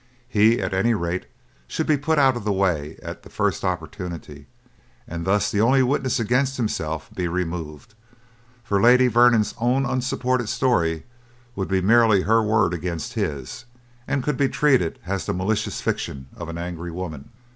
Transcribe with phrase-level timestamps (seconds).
[0.27, 1.27] He, at any rate,
[1.67, 4.47] should be put out of the way at the first opportunity,
[5.07, 7.93] and thus the only witness against himself be removed;
[8.63, 11.05] for Lady Vernon's own unsupported story
[11.55, 13.65] would be merely her word against his,
[14.07, 17.29] and could be treated as the malicious fiction of an angry woman.